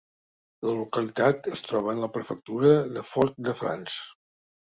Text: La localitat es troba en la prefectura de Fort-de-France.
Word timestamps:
La 0.67 0.71
localitat 0.77 1.49
es 1.51 1.61
troba 1.67 1.93
en 1.93 2.01
la 2.05 2.09
prefectura 2.17 2.71
de 2.97 3.03
Fort-de-France. 3.13 4.01